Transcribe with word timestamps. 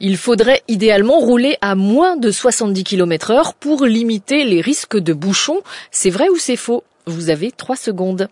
Il 0.00 0.16
faudrait 0.16 0.62
idéalement 0.66 1.20
rouler 1.20 1.56
à 1.60 1.76
moins 1.76 2.16
de 2.16 2.32
70 2.32 2.82
km 2.82 3.30
heure 3.30 3.54
pour 3.54 3.84
limiter 3.84 4.44
les 4.44 4.60
risques 4.60 4.98
de 4.98 5.12
bouchons. 5.12 5.60
C'est 5.92 6.10
vrai 6.10 6.28
ou 6.28 6.36
c'est 6.36 6.56
faux? 6.56 6.82
Vous 7.06 7.30
avez 7.30 7.52
trois 7.52 7.76
secondes. 7.76 8.28